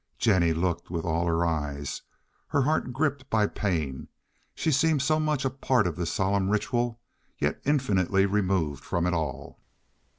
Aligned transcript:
Jennie 0.17 0.55
looked 0.55 0.89
with 0.89 1.05
all 1.05 1.27
her 1.27 1.45
eyes, 1.45 2.01
her 2.47 2.63
heart 2.63 2.91
gripped 2.91 3.29
by 3.29 3.45
pain. 3.45 4.07
She 4.55 4.71
seemed 4.71 5.03
so 5.03 5.19
much 5.19 5.45
a 5.45 5.51
part 5.51 5.85
of 5.85 5.95
this 5.95 6.11
solemn 6.11 6.49
ritual, 6.49 6.99
and 7.39 7.49
yet 7.49 7.61
infinitely 7.65 8.25
removed 8.25 8.83
from 8.83 9.05
it 9.05 9.13
all. 9.13 9.59